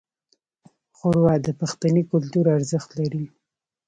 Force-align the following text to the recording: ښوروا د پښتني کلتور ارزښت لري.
ښوروا 0.97 1.33
د 1.45 1.47
پښتني 1.59 2.03
کلتور 2.11 2.45
ارزښت 2.57 2.89
لري. 2.99 3.25